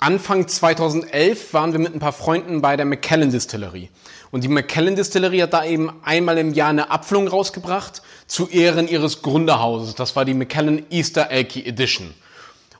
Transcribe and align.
Anfang 0.00 0.46
2011 0.46 1.52
waren 1.54 1.72
wir 1.72 1.80
mit 1.80 1.92
ein 1.92 1.98
paar 1.98 2.12
Freunden 2.12 2.62
bei 2.62 2.76
der 2.76 2.86
Macallan 2.86 3.32
Distillerie. 3.32 3.90
Und 4.30 4.44
die 4.44 4.48
Macallan 4.48 4.94
Distillerie 4.94 5.42
hat 5.42 5.52
da 5.52 5.64
eben 5.64 5.90
einmal 6.04 6.38
im 6.38 6.54
Jahr 6.54 6.68
eine 6.68 6.92
Abfüllung 6.92 7.26
rausgebracht 7.26 8.02
zu 8.28 8.48
Ehren 8.48 8.86
ihres 8.86 9.22
Gründerhauses. 9.22 9.96
Das 9.96 10.14
war 10.14 10.24
die 10.24 10.34
Macallan 10.34 10.86
Easter 10.90 11.32
Elky 11.32 11.66
Edition. 11.66 12.14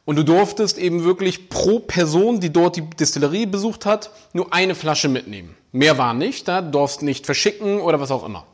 Und 0.05 0.15
du 0.15 0.23
durftest 0.23 0.79
eben 0.79 1.03
wirklich 1.03 1.49
pro 1.49 1.81
Person, 1.81 2.39
die 2.39 2.53
dort 2.53 2.77
die 2.77 2.89
Distillerie 2.89 3.47
besucht 3.47 3.85
hat, 3.85 4.11
nur 4.33 4.53
eine 4.55 4.77
Flasche 4.77 5.09
mitnehmen. 5.09 5.57
Mehr 5.73 5.99
war 5.99 6.15
nicht, 6.15 6.47
da 6.47 6.63
du 6.63 6.71
durfst 6.71 7.03
nicht 7.03 7.27
verschicken 7.27 7.81
oder 7.81 7.99
was 7.99 8.13
auch 8.13 8.25
immer. 8.25 8.47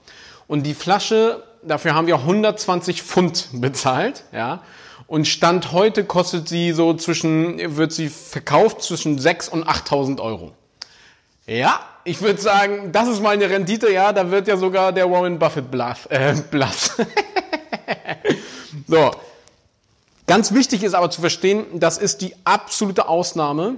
Und 0.47 0.63
die 0.63 0.75
Flasche, 0.75 1.43
dafür 1.67 1.95
haben 1.95 2.07
wir 2.07 2.17
120 2.17 3.03
Pfund 3.03 3.49
bezahlt, 3.53 4.25
ja. 4.33 4.63
Und 5.07 5.29
Stand 5.29 5.73
heute 5.73 6.05
kostet 6.05 6.49
sie 6.49 6.73
so 6.73 6.95
zwischen, 6.95 7.77
wird 7.77 7.93
sie 7.93 8.09
verkauft 8.09 8.83
zwischen 8.83 9.19
6 9.19 9.51
und 9.51 9.69
8.000 9.69 10.21
Euro. 10.21 10.53
Ja, 11.47 11.81
ich 12.05 12.23
würde 12.23 12.41
sagen, 12.41 12.91
das 12.93 13.09
ist 13.09 13.23
mal 13.23 13.31
eine 13.31 13.51
Rendite, 13.51 13.93
ja, 13.93 14.13
da 14.13 14.31
wird 14.31 14.49
ja 14.49 14.57
sogar 14.57 14.93
der 14.93 15.11
Warren 15.11 15.39
Buffett 15.39 15.71
blass. 15.71 16.07
Äh, 16.07 16.35
blass. 16.51 16.97
so. 18.89 19.11
Ganz 20.27 20.55
wichtig 20.55 20.83
ist 20.83 20.95
aber 20.95 21.11
zu 21.11 21.21
verstehen, 21.21 21.67
das 21.75 21.99
ist 21.99 22.23
die 22.23 22.35
absolute 22.45 23.09
Ausnahme 23.09 23.75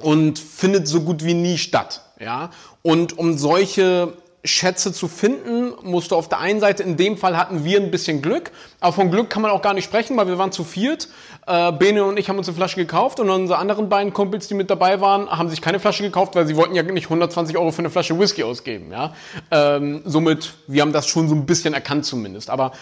und 0.00 0.40
findet 0.40 0.88
so 0.88 1.02
gut 1.02 1.24
wie 1.24 1.34
nie 1.34 1.56
statt, 1.56 2.02
ja. 2.18 2.50
Und 2.82 3.16
um 3.16 3.38
solche 3.38 4.12
Schätze 4.44 4.92
zu 4.92 5.06
finden, 5.06 5.72
musst 5.82 6.10
du 6.10 6.16
auf 6.16 6.28
der 6.28 6.40
einen 6.40 6.58
Seite, 6.58 6.82
in 6.82 6.96
dem 6.96 7.16
Fall 7.16 7.36
hatten 7.36 7.64
wir 7.64 7.80
ein 7.80 7.92
bisschen 7.92 8.22
Glück, 8.22 8.50
aber 8.80 8.92
von 8.92 9.10
Glück 9.10 9.30
kann 9.30 9.40
man 9.40 9.52
auch 9.52 9.62
gar 9.62 9.72
nicht 9.72 9.84
sprechen, 9.84 10.16
weil 10.16 10.26
wir 10.26 10.36
waren 10.36 10.50
zu 10.50 10.64
viert. 10.64 11.08
Äh, 11.46 11.70
Bene 11.70 12.04
und 12.04 12.18
ich 12.18 12.28
haben 12.28 12.38
uns 12.38 12.48
eine 12.48 12.56
Flasche 12.56 12.76
gekauft 12.76 13.20
und 13.20 13.30
unsere 13.30 13.58
anderen 13.60 13.88
beiden 13.88 14.12
Kumpels, 14.12 14.48
die 14.48 14.54
mit 14.54 14.68
dabei 14.68 15.00
waren, 15.00 15.30
haben 15.30 15.48
sich 15.48 15.60
keine 15.60 15.78
Flasche 15.78 16.02
gekauft, 16.02 16.34
weil 16.34 16.46
sie 16.48 16.56
wollten 16.56 16.74
ja 16.74 16.82
nicht 16.82 17.04
120 17.04 17.56
Euro 17.56 17.70
für 17.70 17.80
eine 17.80 17.90
Flasche 17.90 18.18
Whisky 18.18 18.42
ausgeben. 18.42 18.90
Ja? 18.90 19.14
Ähm, 19.52 20.02
somit, 20.04 20.54
wir 20.66 20.82
haben 20.82 20.92
das 20.92 21.06
schon 21.06 21.28
so 21.28 21.36
ein 21.36 21.46
bisschen 21.46 21.72
erkannt 21.72 22.04
zumindest. 22.04 22.50
Aber 22.50 22.72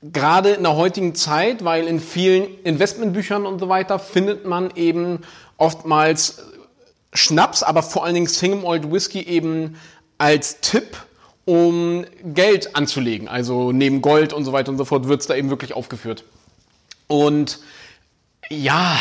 gerade 0.00 0.50
in 0.50 0.62
der 0.62 0.76
heutigen 0.76 1.16
Zeit, 1.16 1.64
weil 1.64 1.88
in 1.88 1.98
vielen 1.98 2.62
Investmentbüchern 2.62 3.46
und 3.46 3.58
so 3.58 3.68
weiter 3.68 3.98
findet 3.98 4.46
man 4.46 4.70
eben 4.76 5.22
oftmals 5.56 6.44
Schnaps, 7.12 7.62
aber 7.62 7.82
vor 7.82 8.04
allen 8.04 8.14
Dingen 8.14 8.26
Single 8.26 8.64
Old 8.64 8.92
Whisky 8.92 9.22
eben 9.22 9.76
als 10.18 10.60
Tipp, 10.60 10.96
um 11.44 12.04
Geld 12.22 12.76
anzulegen. 12.76 13.28
Also 13.28 13.72
neben 13.72 14.02
Gold 14.02 14.32
und 14.32 14.44
so 14.44 14.52
weiter 14.52 14.70
und 14.70 14.76
so 14.76 14.84
fort 14.84 15.08
wird 15.08 15.22
es 15.22 15.26
da 15.26 15.34
eben 15.34 15.48
wirklich 15.48 15.72
aufgeführt. 15.72 16.24
Und 17.06 17.60
ja, 18.50 18.98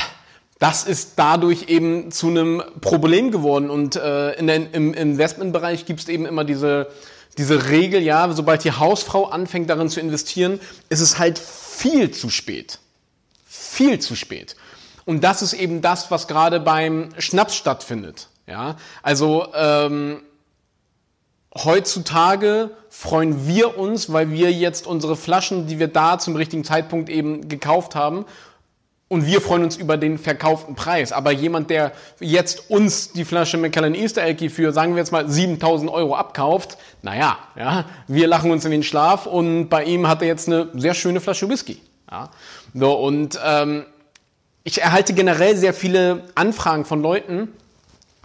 das 0.59 0.85
ist 0.85 1.13
dadurch 1.17 1.69
eben 1.69 2.11
zu 2.11 2.27
einem 2.27 2.63
Problem 2.81 3.31
geworden. 3.31 3.69
Und 3.69 3.95
äh, 3.95 4.33
in 4.33 4.47
der, 4.47 4.73
im 4.73 4.93
Investmentbereich 4.93 5.85
gibt 5.85 5.99
es 5.99 6.07
eben 6.07 6.25
immer 6.25 6.43
diese, 6.43 6.88
diese 7.38 7.69
Regel, 7.69 8.01
ja, 8.01 8.31
sobald 8.31 8.63
die 8.63 8.71
Hausfrau 8.71 9.25
anfängt 9.25 9.69
darin 9.69 9.89
zu 9.89 9.99
investieren, 9.99 10.59
ist 10.89 11.01
es 11.01 11.19
halt 11.19 11.38
viel 11.38 12.11
zu 12.11 12.29
spät. 12.29 12.79
Viel 13.45 13.99
zu 13.99 14.15
spät. 14.15 14.55
Und 15.05 15.23
das 15.23 15.41
ist 15.41 15.53
eben 15.53 15.81
das, 15.81 16.11
was 16.11 16.27
gerade 16.27 16.59
beim 16.59 17.09
Schnaps 17.17 17.55
stattfindet. 17.55 18.27
Ja, 18.47 18.77
also 19.03 19.47
ähm, 19.53 20.21
heutzutage 21.63 22.72
freuen 22.89 23.47
wir 23.47 23.77
uns, 23.77 24.11
weil 24.11 24.31
wir 24.31 24.52
jetzt 24.52 24.88
unsere 24.88 25.16
Flaschen, 25.16 25.67
die 25.67 25.80
wir 25.80 25.88
da 25.88 26.19
zum 26.19 26.36
richtigen 26.36 26.63
Zeitpunkt 26.63 27.09
eben 27.09 27.47
gekauft 27.47 27.95
haben, 27.95 28.25
und 29.09 29.25
wir 29.25 29.39
freuen 29.39 29.63
uns 29.63 29.78
über 29.78 29.95
den 29.95 30.17
verkauften 30.17 30.75
Preis. 30.75 31.13
Aber 31.13 31.31
jemand, 31.31 31.69
der 31.69 31.94
jetzt 32.19 32.69
uns 32.69 33.13
die 33.13 33.23
Flasche 33.23 33.58
Macallan 33.58 33.95
Easter 33.95 34.22
Elky 34.22 34.50
für, 34.50 34.73
sagen 34.73 34.95
wir 34.95 35.00
jetzt 35.00 35.11
mal, 35.11 35.30
7000 35.30 35.89
Euro 35.89 36.16
abkauft, 36.16 36.78
naja, 37.03 37.38
ja, 37.55 37.85
wir 38.08 38.28
lachen 38.28 38.52
uns 38.52 38.66
in 38.66 38.72
den 38.72 38.83
Schlaf 38.83 39.25
und 39.25 39.69
bei 39.69 39.85
ihm 39.85 40.07
hat 40.09 40.22
er 40.22 40.28
jetzt 40.28 40.47
eine 40.47 40.69
sehr 40.74 40.94
schöne 40.94 41.22
Flasche 41.22 41.47
Whisky. 41.47 41.81
Ja. 42.12 42.29
So, 42.74 42.94
und 42.94 43.39
ähm, 43.45 43.85
ich 44.66 44.81
erhalte 44.81 45.13
generell 45.13 45.56
sehr 45.56 45.74
viele 45.74 46.25
Anfragen 46.35 46.84
von 46.84 47.01
Leuten, 47.01 47.53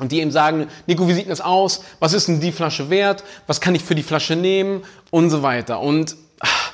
und 0.03 0.11
die 0.11 0.21
eben 0.21 0.33
sagen, 0.33 0.67
Nico, 0.89 1.07
wie 1.07 1.15
sieht 1.15 1.31
das 1.31 1.41
aus? 1.41 1.85
Was 2.01 2.13
ist 2.13 2.27
denn 2.27 2.41
die 2.41 2.51
Flasche 2.51 2.91
wert? 2.91 3.23
Was 3.47 3.61
kann 3.61 3.77
ich 3.77 3.85
für 3.85 3.95
die 3.95 4.03
Flasche 4.03 4.35
nehmen? 4.35 4.83
Und 5.11 5.31
so 5.31 5.43
weiter. 5.43 5.79
Und 5.79 6.17
ach, 6.41 6.73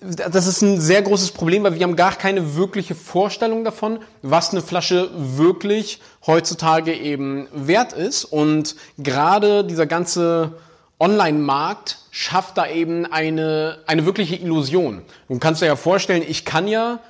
das 0.00 0.46
ist 0.46 0.62
ein 0.62 0.80
sehr 0.80 1.02
großes 1.02 1.32
Problem, 1.32 1.64
weil 1.64 1.74
wir 1.74 1.82
haben 1.82 1.94
gar 1.94 2.14
keine 2.14 2.56
wirkliche 2.56 2.94
Vorstellung 2.94 3.64
davon, 3.64 3.98
was 4.22 4.50
eine 4.50 4.62
Flasche 4.62 5.10
wirklich 5.14 6.00
heutzutage 6.26 6.94
eben 6.94 7.48
wert 7.52 7.92
ist. 7.92 8.24
Und 8.24 8.76
gerade 8.96 9.62
dieser 9.62 9.84
ganze 9.84 10.54
Online-Markt 10.98 11.98
schafft 12.10 12.56
da 12.56 12.66
eben 12.66 13.04
eine, 13.04 13.80
eine 13.86 14.06
wirkliche 14.06 14.36
Illusion. 14.36 15.02
Du 15.28 15.38
kannst 15.38 15.60
dir 15.60 15.66
ja 15.66 15.76
vorstellen, 15.76 16.24
ich 16.26 16.46
kann 16.46 16.66
ja 16.66 17.00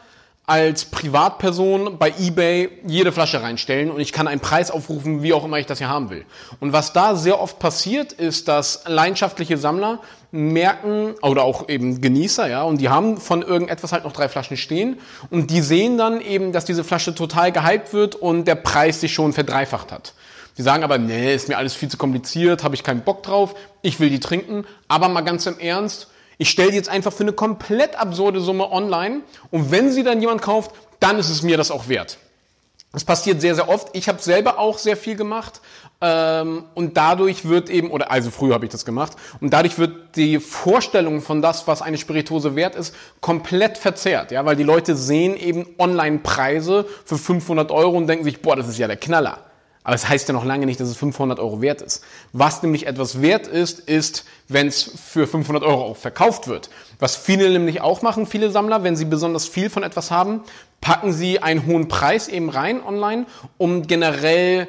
als 0.48 0.86
Privatperson 0.86 1.98
bei 1.98 2.12
eBay 2.18 2.70
jede 2.86 3.12
Flasche 3.12 3.42
reinstellen 3.42 3.90
und 3.90 4.00
ich 4.00 4.12
kann 4.12 4.26
einen 4.26 4.40
Preis 4.40 4.70
aufrufen, 4.70 5.22
wie 5.22 5.34
auch 5.34 5.44
immer 5.44 5.58
ich 5.58 5.66
das 5.66 5.76
hier 5.76 5.90
haben 5.90 6.08
will. 6.08 6.24
Und 6.58 6.72
was 6.72 6.94
da 6.94 7.16
sehr 7.16 7.38
oft 7.38 7.58
passiert, 7.58 8.12
ist, 8.12 8.48
dass 8.48 8.84
leidenschaftliche 8.86 9.58
Sammler 9.58 10.00
merken, 10.30 11.14
oder 11.20 11.42
auch 11.42 11.68
eben 11.68 12.00
Genießer, 12.00 12.48
ja, 12.48 12.62
und 12.62 12.80
die 12.80 12.88
haben 12.88 13.18
von 13.18 13.42
irgendetwas 13.42 13.92
halt 13.92 14.04
noch 14.04 14.12
drei 14.12 14.30
Flaschen 14.30 14.56
stehen 14.56 14.98
und 15.28 15.50
die 15.50 15.60
sehen 15.60 15.98
dann 15.98 16.22
eben, 16.22 16.52
dass 16.52 16.64
diese 16.64 16.82
Flasche 16.82 17.14
total 17.14 17.52
gehypt 17.52 17.92
wird 17.92 18.14
und 18.14 18.46
der 18.46 18.54
Preis 18.54 19.02
sich 19.02 19.12
schon 19.12 19.34
verdreifacht 19.34 19.92
hat. 19.92 20.14
Die 20.56 20.62
sagen 20.62 20.82
aber, 20.82 20.96
nee, 20.96 21.34
ist 21.34 21.48
mir 21.48 21.58
alles 21.58 21.74
viel 21.74 21.90
zu 21.90 21.98
kompliziert, 21.98 22.64
habe 22.64 22.74
ich 22.74 22.82
keinen 22.82 23.02
Bock 23.02 23.22
drauf, 23.22 23.54
ich 23.82 24.00
will 24.00 24.08
die 24.08 24.20
trinken, 24.20 24.64
aber 24.88 25.08
mal 25.10 25.20
ganz 25.20 25.44
im 25.44 25.58
Ernst, 25.58 26.08
ich 26.38 26.50
stelle 26.50 26.70
die 26.70 26.76
jetzt 26.76 26.88
einfach 26.88 27.12
für 27.12 27.24
eine 27.24 27.32
komplett 27.32 27.96
absurde 27.96 28.40
Summe 28.40 28.70
online 28.70 29.20
und 29.50 29.70
wenn 29.70 29.90
sie 29.92 30.04
dann 30.04 30.20
jemand 30.20 30.40
kauft, 30.40 30.70
dann 31.00 31.18
ist 31.18 31.28
es 31.28 31.42
mir 31.42 31.56
das 31.56 31.70
auch 31.70 31.88
wert. 31.88 32.18
Das 32.92 33.04
passiert 33.04 33.40
sehr, 33.42 33.54
sehr 33.54 33.68
oft. 33.68 33.88
Ich 33.92 34.08
habe 34.08 34.20
selber 34.20 34.58
auch 34.58 34.78
sehr 34.78 34.96
viel 34.96 35.14
gemacht 35.14 35.60
ähm, 36.00 36.64
und 36.74 36.96
dadurch 36.96 37.46
wird 37.46 37.68
eben, 37.68 37.90
oder 37.90 38.10
also 38.10 38.30
früher 38.30 38.54
habe 38.54 38.64
ich 38.64 38.70
das 38.70 38.86
gemacht, 38.86 39.12
und 39.40 39.52
dadurch 39.52 39.78
wird 39.78 40.16
die 40.16 40.38
Vorstellung 40.40 41.20
von 41.20 41.42
das, 41.42 41.66
was 41.66 41.82
eine 41.82 41.98
Spiritose 41.98 42.56
wert 42.56 42.76
ist, 42.76 42.94
komplett 43.20 43.76
verzerrt. 43.76 44.30
Ja, 44.30 44.46
weil 44.46 44.56
die 44.56 44.62
Leute 44.62 44.96
sehen 44.96 45.36
eben 45.36 45.66
Online-Preise 45.78 46.86
für 47.04 47.18
500 47.18 47.70
Euro 47.70 47.96
und 47.96 48.06
denken 48.06 48.24
sich, 48.24 48.40
boah, 48.40 48.56
das 48.56 48.68
ist 48.68 48.78
ja 48.78 48.86
der 48.86 48.96
Knaller. 48.96 49.47
Aber 49.88 49.94
es 49.94 50.02
das 50.02 50.10
heißt 50.10 50.28
ja 50.28 50.34
noch 50.34 50.44
lange 50.44 50.66
nicht, 50.66 50.78
dass 50.80 50.90
es 50.90 50.98
500 50.98 51.40
Euro 51.40 51.62
wert 51.62 51.80
ist. 51.80 52.04
Was 52.34 52.62
nämlich 52.62 52.86
etwas 52.86 53.22
wert 53.22 53.46
ist, 53.46 53.78
ist, 53.78 54.26
wenn 54.46 54.66
es 54.66 54.82
für 54.82 55.26
500 55.26 55.62
Euro 55.62 55.82
auch 55.82 55.96
verkauft 55.96 56.46
wird. 56.46 56.68
Was 56.98 57.16
viele 57.16 57.48
nämlich 57.48 57.80
auch 57.80 58.02
machen, 58.02 58.26
viele 58.26 58.50
Sammler, 58.50 58.84
wenn 58.84 58.96
sie 58.96 59.06
besonders 59.06 59.48
viel 59.48 59.70
von 59.70 59.82
etwas 59.82 60.10
haben, 60.10 60.42
packen 60.82 61.14
sie 61.14 61.42
einen 61.42 61.64
hohen 61.64 61.88
Preis 61.88 62.28
eben 62.28 62.50
rein 62.50 62.82
online, 62.84 63.24
um 63.56 63.86
generell 63.86 64.68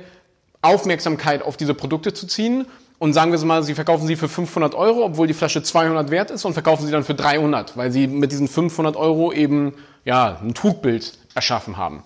Aufmerksamkeit 0.61 1.41
auf 1.41 1.57
diese 1.57 1.73
Produkte 1.73 2.13
zu 2.13 2.25
ziehen. 2.25 2.65
Und 2.97 3.11
sagen 3.11 3.33
wir 3.33 3.39
mal, 3.43 3.61
sie 3.63 3.75
verkaufen 3.75 4.07
sie 4.07 4.15
für 4.15 4.29
500 4.29 4.73
Euro, 4.73 5.03
obwohl 5.03 5.27
die 5.27 5.33
Flasche 5.33 5.61
200 5.61 6.11
wert 6.11 6.31
ist 6.31 6.45
und 6.45 6.53
verkaufen 6.53 6.85
sie 6.85 6.93
dann 6.93 7.03
für 7.03 7.13
300, 7.13 7.75
weil 7.75 7.91
sie 7.91 8.07
mit 8.07 8.31
diesen 8.31 8.47
500 8.47 8.95
Euro 8.95 9.33
eben 9.33 9.73
ja, 10.05 10.39
ein 10.41 10.53
Trugbild 10.53 11.19
erschaffen 11.35 11.75
haben. 11.75 12.03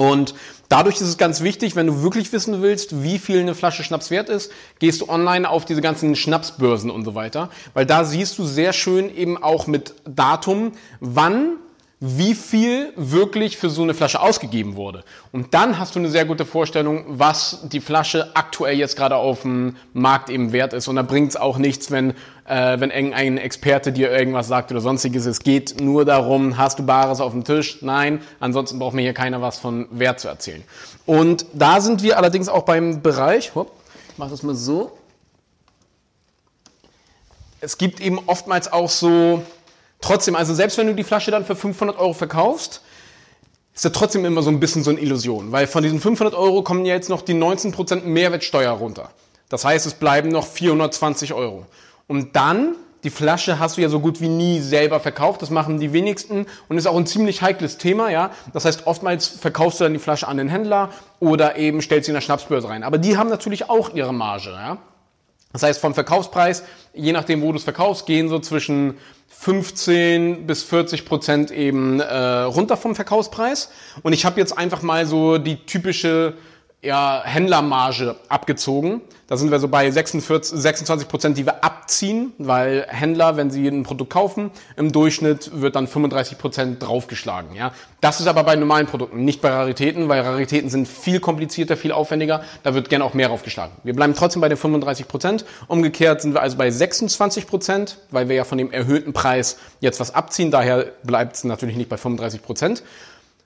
Und 0.00 0.32
dadurch 0.70 0.94
ist 0.94 1.08
es 1.08 1.18
ganz 1.18 1.42
wichtig, 1.42 1.76
wenn 1.76 1.86
du 1.86 2.02
wirklich 2.02 2.32
wissen 2.32 2.62
willst, 2.62 3.02
wie 3.02 3.18
viel 3.18 3.40
eine 3.40 3.54
Flasche 3.54 3.82
Schnaps 3.82 4.10
wert 4.10 4.30
ist, 4.30 4.50
gehst 4.78 5.02
du 5.02 5.10
online 5.10 5.46
auf 5.46 5.66
diese 5.66 5.82
ganzen 5.82 6.16
Schnapsbörsen 6.16 6.90
und 6.90 7.04
so 7.04 7.14
weiter, 7.14 7.50
weil 7.74 7.84
da 7.84 8.04
siehst 8.04 8.38
du 8.38 8.44
sehr 8.46 8.72
schön 8.72 9.14
eben 9.14 9.36
auch 9.36 9.66
mit 9.66 9.92
Datum, 10.06 10.72
wann 11.00 11.58
wie 12.02 12.34
viel 12.34 12.94
wirklich 12.96 13.58
für 13.58 13.68
so 13.68 13.82
eine 13.82 13.92
Flasche 13.92 14.22
ausgegeben 14.22 14.74
wurde. 14.74 15.04
Und 15.32 15.52
dann 15.52 15.78
hast 15.78 15.94
du 15.94 15.98
eine 15.98 16.08
sehr 16.08 16.24
gute 16.24 16.46
Vorstellung, 16.46 17.04
was 17.08 17.60
die 17.64 17.80
Flasche 17.80 18.34
aktuell 18.34 18.78
jetzt 18.78 18.96
gerade 18.96 19.16
auf 19.16 19.42
dem 19.42 19.76
Markt 19.92 20.30
eben 20.30 20.52
wert 20.52 20.72
ist. 20.72 20.88
Und 20.88 20.96
da 20.96 21.02
bringt 21.02 21.28
es 21.28 21.36
auch 21.36 21.58
nichts, 21.58 21.90
wenn, 21.90 22.12
äh, 22.46 22.80
wenn 22.80 22.90
irgendein 22.90 23.36
Experte 23.36 23.92
dir 23.92 24.10
irgendwas 24.10 24.48
sagt 24.48 24.70
oder 24.70 24.80
sonstiges. 24.80 25.26
Es 25.26 25.40
geht 25.40 25.78
nur 25.82 26.06
darum, 26.06 26.56
hast 26.56 26.78
du 26.78 26.86
Bares 26.86 27.20
auf 27.20 27.32
dem 27.32 27.44
Tisch? 27.44 27.82
Nein, 27.82 28.22
ansonsten 28.40 28.78
braucht 28.78 28.94
mir 28.94 29.02
hier 29.02 29.12
keiner 29.12 29.42
was 29.42 29.58
von 29.58 29.86
Wert 29.90 30.20
zu 30.20 30.28
erzählen. 30.28 30.64
Und 31.04 31.44
da 31.52 31.82
sind 31.82 32.02
wir 32.02 32.16
allerdings 32.16 32.48
auch 32.48 32.62
beim 32.62 33.02
Bereich, 33.02 33.54
hopp, 33.54 33.72
ich 34.10 34.16
mach 34.16 34.30
das 34.30 34.42
mal 34.42 34.54
so. 34.54 34.96
Es 37.60 37.76
gibt 37.76 38.00
eben 38.00 38.18
oftmals 38.26 38.72
auch 38.72 38.88
so 38.88 39.42
Trotzdem, 40.00 40.34
also 40.34 40.54
selbst 40.54 40.78
wenn 40.78 40.86
du 40.86 40.94
die 40.94 41.04
Flasche 41.04 41.30
dann 41.30 41.44
für 41.44 41.56
500 41.56 41.98
Euro 41.98 42.12
verkaufst, 42.12 42.82
ist 43.74 43.84
ja 43.84 43.90
trotzdem 43.90 44.24
immer 44.24 44.42
so 44.42 44.50
ein 44.50 44.60
bisschen 44.60 44.82
so 44.82 44.90
eine 44.90 45.00
Illusion, 45.00 45.52
weil 45.52 45.66
von 45.66 45.82
diesen 45.82 46.00
500 46.00 46.34
Euro 46.34 46.62
kommen 46.62 46.84
ja 46.84 46.94
jetzt 46.94 47.08
noch 47.08 47.22
die 47.22 47.34
19% 47.34 48.02
Mehrwertsteuer 48.02 48.72
runter. 48.72 49.10
Das 49.48 49.64
heißt, 49.64 49.86
es 49.86 49.94
bleiben 49.94 50.28
noch 50.28 50.46
420 50.46 51.34
Euro. 51.34 51.66
Und 52.06 52.36
dann 52.36 52.76
Die 53.02 53.10
Flasche 53.10 53.58
hast 53.58 53.76
du 53.78 53.80
ja 53.80 53.88
so 53.88 54.00
gut 54.00 54.20
wie 54.20 54.28
nie 54.28 54.60
selber 54.60 55.00
verkauft. 55.00 55.40
Das 55.40 55.50
machen 55.50 55.80
die 55.80 55.92
wenigsten 55.92 56.46
und 56.68 56.76
ist 56.76 56.86
auch 56.86 56.96
ein 56.96 57.06
ziemlich 57.06 57.40
heikles 57.40 57.78
Thema, 57.78 58.10
ja. 58.10 58.30
Das 58.52 58.64
heißt, 58.64 58.86
oftmals 58.86 59.26
verkaufst 59.26 59.80
du 59.80 59.84
dann 59.84 59.94
die 59.94 59.98
Flasche 59.98 60.28
an 60.28 60.36
den 60.36 60.48
Händler 60.48 60.90
oder 61.18 61.56
eben 61.56 61.80
stellst 61.80 62.06
sie 62.06 62.10
in 62.10 62.14
der 62.14 62.20
Schnapsbörse 62.20 62.68
rein. 62.68 62.82
Aber 62.82 62.98
die 62.98 63.16
haben 63.16 63.30
natürlich 63.30 63.70
auch 63.70 63.94
ihre 63.94 64.12
Marge, 64.12 64.50
ja. 64.50 64.78
Das 65.52 65.62
heißt, 65.62 65.80
vom 65.80 65.94
Verkaufspreis, 65.94 66.62
je 66.94 67.12
nachdem, 67.12 67.42
wo 67.42 67.50
du 67.50 67.58
es 67.58 67.64
verkaufst, 67.64 68.06
gehen 68.06 68.28
so 68.28 68.38
zwischen 68.38 68.98
15 69.28 70.46
bis 70.46 70.62
40 70.62 71.04
Prozent 71.06 71.50
eben 71.50 72.00
äh, 72.00 72.14
runter 72.42 72.76
vom 72.76 72.94
Verkaufspreis. 72.94 73.70
Und 74.02 74.12
ich 74.12 74.24
habe 74.24 74.38
jetzt 74.38 74.56
einfach 74.56 74.82
mal 74.82 75.06
so 75.06 75.38
die 75.38 75.64
typische 75.64 76.34
ja, 76.82 77.22
Händlermarge 77.24 78.16
abgezogen. 78.28 79.02
Da 79.26 79.36
sind 79.36 79.50
wir 79.50 79.60
so 79.60 79.68
bei 79.68 79.88
46, 79.88 80.58
26 80.58 81.06
Prozent, 81.06 81.38
die 81.38 81.46
wir 81.46 81.62
abziehen, 81.62 82.32
weil 82.38 82.86
Händler, 82.88 83.36
wenn 83.36 83.50
sie 83.50 83.68
ein 83.68 83.84
Produkt 83.84 84.12
kaufen, 84.12 84.50
im 84.76 84.90
Durchschnitt 84.90 85.60
wird 85.60 85.76
dann 85.76 85.86
35 85.86 86.38
Prozent 86.38 86.82
draufgeschlagen. 86.82 87.54
Ja? 87.54 87.72
Das 88.00 88.18
ist 88.18 88.26
aber 88.26 88.42
bei 88.44 88.56
normalen 88.56 88.86
Produkten, 88.86 89.24
nicht 89.24 89.40
bei 89.40 89.50
Raritäten, 89.50 90.08
weil 90.08 90.22
Raritäten 90.22 90.70
sind 90.70 90.88
viel 90.88 91.20
komplizierter, 91.20 91.76
viel 91.76 91.92
aufwendiger. 91.92 92.42
Da 92.62 92.74
wird 92.74 92.88
gerne 92.88 93.04
auch 93.04 93.14
mehr 93.14 93.28
draufgeschlagen. 93.28 93.72
Wir 93.84 93.94
bleiben 93.94 94.14
trotzdem 94.14 94.40
bei 94.40 94.48
den 94.48 94.58
35 94.58 95.06
Prozent. 95.06 95.44
Umgekehrt 95.68 96.22
sind 96.22 96.34
wir 96.34 96.40
also 96.40 96.56
bei 96.56 96.70
26 96.70 97.46
Prozent, 97.46 97.98
weil 98.10 98.28
wir 98.28 98.36
ja 98.36 98.44
von 98.44 98.58
dem 98.58 98.72
erhöhten 98.72 99.12
Preis 99.12 99.58
jetzt 99.80 100.00
was 100.00 100.14
abziehen. 100.14 100.50
Daher 100.50 100.86
bleibt 101.04 101.36
es 101.36 101.44
natürlich 101.44 101.76
nicht 101.76 101.90
bei 101.90 101.98
35 101.98 102.42
Prozent. 102.42 102.82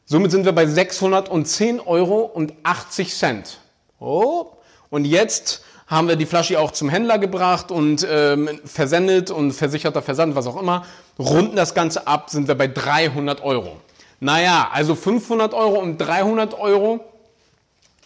Somit 0.07 0.33
sind 0.33 0.45
wir 0.45 0.53
bei 0.53 0.67
610 0.67 1.81
Euro 1.81 2.21
und 2.21 2.53
80 2.63 3.15
Cent. 3.15 3.61
Oh, 3.99 4.49
und 4.91 5.07
jetzt 5.07 5.63
haben 5.87 6.09
wir 6.09 6.17
die 6.17 6.27
Flasche 6.27 6.61
auch 6.61 6.73
zum 6.73 6.91
Händler 6.91 7.19
gebracht 7.19 7.71
und 7.71 8.07
ähm, 8.11 8.61
versendet 8.65 9.31
und 9.31 9.53
versicherter 9.53 10.03
Versand, 10.03 10.35
was 10.35 10.47
auch 10.47 10.61
immer. 10.61 10.85
Runden 11.19 11.57
das 11.57 11.75
Ganze 11.75 12.07
ab, 12.07 12.29
sind 12.29 12.49
wir 12.49 12.55
bei 12.55 12.69
300 12.69 13.43
Euro. 13.43 13.79
Naja, 14.21 14.69
also 14.73 14.95
500 14.95 15.55
Euro 15.55 15.79
und 15.81 15.97
300 15.97 16.53
Euro 16.59 17.01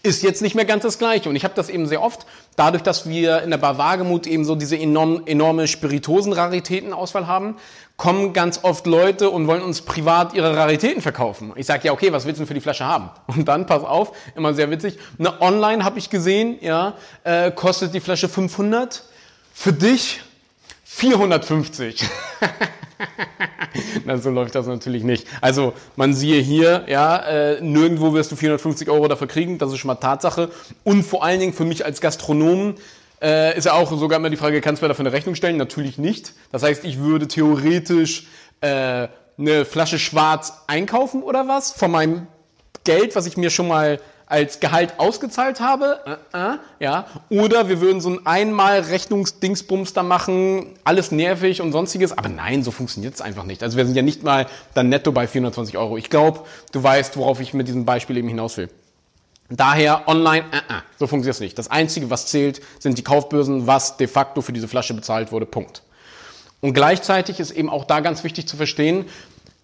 ist 0.03 0.23
jetzt 0.23 0.43
nicht 0.43 0.55
mehr 0.55 0.65
ganz 0.65 0.83
das 0.83 0.99
Gleiche. 0.99 1.29
Und 1.29 1.37
ich 1.37 1.45
habe 1.45 1.55
das 1.55 1.69
eben 1.69 1.87
sehr 1.87 2.03
oft, 2.03 2.27
dadurch, 2.57 2.83
dass 2.83 3.09
wir 3.09 3.43
in 3.43 3.51
der 3.51 3.59
Bar 3.59 3.99
eben 4.27 4.45
so 4.45 4.55
diese 4.55 4.77
enorm, 4.77 5.23
enorme 5.27 5.67
Spiritosen-Raritätenauswahl 5.67 7.27
haben, 7.27 7.57
kommen 7.97 8.33
ganz 8.33 8.61
oft 8.63 8.87
Leute 8.87 9.29
und 9.29 9.49
wollen 9.49 9.63
uns 9.63 9.83
privat 9.83 10.33
ihre 10.33 10.57
Raritäten 10.57 11.03
verkaufen. 11.03 11.53
Ich 11.57 11.67
sage, 11.67 11.85
ja, 11.85 11.93
okay, 11.93 12.13
was 12.13 12.27
willst 12.27 12.39
du 12.39 12.43
denn 12.43 12.47
für 12.47 12.55
die 12.55 12.61
Flasche 12.61 12.85
haben? 12.85 13.11
Und 13.27 13.49
dann, 13.49 13.67
pass 13.67 13.83
auf, 13.83 14.13
immer 14.37 14.55
sehr 14.55 14.71
witzig, 14.71 14.99
eine 15.19 15.41
Online 15.41 15.85
habe 15.85 15.99
ich 15.99 16.09
gesehen, 16.09 16.59
ja, 16.61 16.95
äh, 17.25 17.51
kostet 17.51 17.93
die 17.95 18.01
Flasche 18.01 18.29
500, 18.29 19.03
für 19.53 19.73
dich 19.73 20.21
450. 20.85 22.05
Na, 24.05 24.17
so 24.17 24.31
läuft 24.31 24.55
das 24.55 24.67
natürlich 24.67 25.05
nicht. 25.05 25.27
Also 25.41 25.73
man 25.97 26.15
siehe 26.15 26.41
hier, 26.41 26.85
ja, 26.89 27.17
äh, 27.19 27.61
nirgendwo 27.61 28.13
wirst 28.13 28.33
du 28.33 28.37
450 28.37 28.89
Euro 28.91 29.09
dafür 29.09 29.27
kriegen, 29.27 29.59
das 29.59 29.73
ist 29.73 29.79
schon 29.79 29.89
mal 29.89 29.97
Tatsache. 29.97 30.51
Und 30.85 31.05
vor 31.05 31.25
allen 31.25 31.41
Dingen 31.41 31.53
für 31.53 31.65
mich 31.65 31.85
als 31.85 32.01
Gastronom 32.01 32.75
äh, 33.21 33.57
ist 33.57 33.65
ja 33.65 33.73
auch 33.73 33.91
sogar 33.91 34.19
immer 34.19 34.31
die 34.31 34.37
Frage, 34.37 34.61
kannst 34.61 34.83
du 34.83 34.85
mir 34.85 34.89
dafür 34.89 35.07
eine 35.07 35.13
Rechnung 35.13 35.35
stellen? 35.35 35.57
Natürlich 35.57 35.99
nicht. 35.99 36.35
Das 36.53 36.63
heißt, 36.63 36.85
ich 36.85 36.99
würde 36.99 37.29
theoretisch 37.29 38.27
äh, 38.61 39.09
eine 39.39 39.65
Flasche 39.65 39.99
Schwarz 39.99 40.65
einkaufen 40.67 41.23
oder 41.23 41.49
was 41.49 41.73
von 41.73 41.91
meinem 41.91 42.27
Geld, 42.85 43.15
was 43.17 43.27
ich 43.27 43.37
mir 43.37 43.51
schon 43.51 43.69
mal 43.69 44.01
als 44.29 44.61
Gehalt 44.61 44.99
ausgezahlt 44.99 45.61
habe, 45.61 46.19
äh, 46.33 46.37
äh, 46.37 46.59
ja, 46.81 47.07
oder 47.31 47.69
wir 47.69 47.81
würden 47.81 48.01
so 48.01 48.11
ein 48.11 48.27
einmal 48.27 48.81
Rechnungsdingsbums 48.81 49.95
da 49.95 50.03
machen, 50.03 50.75
alles 50.85 51.11
nervig 51.11 51.61
und 51.63 51.73
sonstiges, 51.73 52.17
aber 52.17 52.29
nein, 52.29 52.63
so 52.63 52.71
funktioniert 52.71 53.15
es 53.15 53.21
einfach 53.21 53.45
nicht. 53.45 53.63
Also 53.63 53.77
wir 53.77 53.87
sind 53.87 53.95
ja 53.95 54.03
nicht 54.03 54.23
mal 54.23 54.47
dann 54.75 54.89
netto 54.89 55.13
bei 55.13 55.27
420 55.27 55.79
Euro. 55.79 55.97
Ich 55.97 56.11
glaube, 56.11 56.41
du 56.73 56.83
weißt, 56.83 57.17
worauf 57.17 57.41
ich 57.41 57.55
mit 57.55 57.69
diesem 57.69 57.85
Beispiel 57.85 58.17
eben 58.19 58.29
hinaus 58.29 58.57
will. 58.59 58.69
Daher 59.51 60.07
online, 60.09 60.45
äh, 60.53 60.59
äh, 60.59 60.81
so 60.99 61.07
funktioniert 61.07 61.35
es 61.35 61.41
nicht. 61.41 61.59
Das 61.59 61.71
Einzige, 61.71 62.11
was 62.11 62.27
zählt, 62.27 62.61
sind 62.79 62.99
die 62.99 63.05
Kaufbörsen, 63.05 63.67
was 63.67 63.97
de 63.97 64.07
facto 64.07 64.43
für 64.43 64.53
diese 64.53 64.69
Flasche 64.69 64.93
bezahlt 64.93 65.33
wurde. 65.33 65.47
Punkt. 65.47 65.83
Und 66.61 66.75
gleichzeitig 66.75 67.41
ist 67.41 67.53
eben 67.53 67.71
auch 67.71 67.85
da 67.85 68.01
ganz 68.01 68.25
wichtig 68.25 68.47
zu 68.49 68.57
verstehen, 68.57 69.07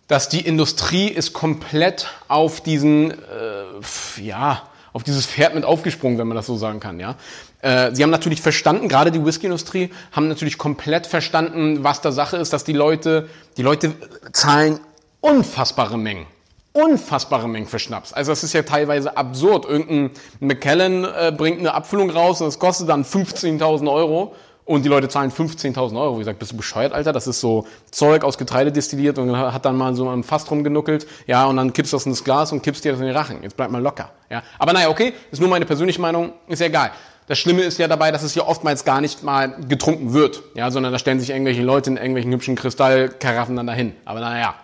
dass 0.08 0.28
die 0.28 0.40
Industrie 0.40 1.08
ist 1.08 1.32
komplett 1.32 2.08
auf 2.28 2.60
diesen, 2.60 3.12
äh, 3.12 4.22
ja, 4.22 4.62
auf 4.92 5.02
dieses 5.02 5.26
Pferd 5.26 5.54
mit 5.54 5.64
aufgesprungen, 5.64 6.18
wenn 6.18 6.28
man 6.28 6.36
das 6.36 6.46
so 6.46 6.56
sagen 6.56 6.80
kann, 6.80 7.00
ja. 7.00 7.16
Äh, 7.62 7.94
sie 7.94 8.02
haben 8.02 8.10
natürlich 8.10 8.42
verstanden, 8.42 8.88
gerade 8.88 9.10
die 9.10 9.24
Whisky-Industrie, 9.24 9.90
haben 10.12 10.28
natürlich 10.28 10.58
komplett 10.58 11.06
verstanden, 11.06 11.82
was 11.82 12.00
da 12.00 12.12
Sache 12.12 12.36
ist, 12.36 12.52
dass 12.52 12.64
die 12.64 12.74
Leute, 12.74 13.28
die 13.56 13.62
Leute 13.62 13.94
zahlen 14.32 14.78
unfassbare 15.20 15.96
Mengen. 15.96 16.26
Unfassbare 16.72 17.48
Mengen 17.48 17.66
für 17.66 17.78
Schnaps. 17.78 18.12
Also 18.12 18.32
das 18.32 18.44
ist 18.44 18.52
ja 18.52 18.62
teilweise 18.62 19.16
absurd. 19.16 19.64
Irgendein 19.64 20.10
McKellen 20.40 21.04
äh, 21.04 21.32
bringt 21.34 21.60
eine 21.60 21.72
Abfüllung 21.72 22.10
raus 22.10 22.40
und 22.40 22.48
das 22.48 22.58
kostet 22.58 22.88
dann 22.88 23.04
15.000 23.04 23.90
Euro 23.90 24.34
und 24.66 24.84
die 24.84 24.88
Leute 24.88 25.08
zahlen 25.08 25.30
15.000 25.30 26.00
Euro. 26.00 26.18
Ich 26.20 26.24
sag, 26.24 26.38
bist 26.38 26.52
du 26.52 26.56
bescheuert, 26.56 26.92
Alter? 26.92 27.12
Das 27.12 27.26
ist 27.26 27.40
so 27.40 27.66
Zeug 27.90 28.24
aus 28.24 28.38
Getreide 28.38 28.72
destilliert 28.72 29.18
und 29.18 29.36
hat 29.36 29.64
dann 29.64 29.76
mal 29.76 29.94
so 29.94 30.08
am 30.08 30.24
Fass 30.24 30.50
rumgenuckelt. 30.50 31.06
Ja, 31.26 31.44
und 31.46 31.56
dann 31.56 31.72
kippst 31.72 31.92
du 31.92 31.96
das 31.96 32.06
in 32.06 32.12
das 32.12 32.24
Glas 32.24 32.52
und 32.52 32.62
kippst 32.62 32.84
dir 32.84 32.92
das 32.92 33.00
in 33.00 33.06
den 33.06 33.16
Rachen. 33.16 33.42
Jetzt 33.42 33.56
bleib 33.56 33.70
mal 33.70 33.82
locker. 33.82 34.10
Ja, 34.30 34.42
aber 34.58 34.72
naja, 34.72 34.88
okay, 34.88 35.12
ist 35.30 35.40
nur 35.40 35.50
meine 35.50 35.66
persönliche 35.66 36.00
Meinung, 36.00 36.32
ist 36.48 36.60
ja 36.60 36.66
egal. 36.66 36.92
Das 37.26 37.38
Schlimme 37.38 37.62
ist 37.62 37.78
ja 37.78 37.88
dabei, 37.88 38.10
dass 38.10 38.22
es 38.22 38.34
hier 38.34 38.46
oftmals 38.46 38.84
gar 38.84 39.00
nicht 39.00 39.22
mal 39.22 39.56
getrunken 39.66 40.12
wird, 40.12 40.42
ja, 40.54 40.70
sondern 40.70 40.92
da 40.92 40.98
stellen 40.98 41.20
sich 41.20 41.30
irgendwelche 41.30 41.62
Leute 41.62 41.90
in 41.90 41.96
irgendwelchen 41.96 42.32
hübschen 42.32 42.54
Kristallkaraffen 42.54 43.56
dann 43.56 43.66
dahin. 43.66 43.94
Aber 44.04 44.20
naja. 44.20 44.54